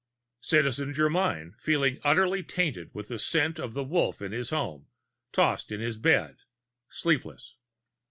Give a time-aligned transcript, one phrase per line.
[0.39, 4.87] Citizen Germyn, feeling utterly tainted with the scent of the Wolf in his home,
[5.31, 6.37] tossed in his bed,
[6.89, 7.55] sleepless.